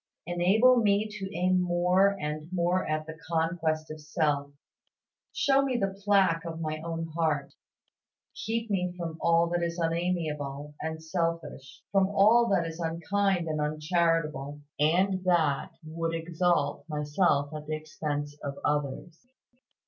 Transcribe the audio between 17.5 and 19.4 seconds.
at the expense of others.